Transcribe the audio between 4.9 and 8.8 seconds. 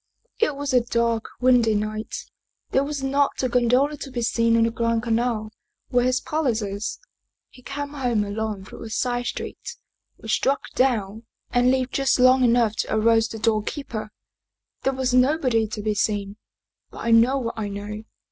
Canal, where his palace is. He came home alone